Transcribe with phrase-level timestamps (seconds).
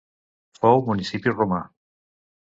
[0.61, 1.61] Fou municipi romà.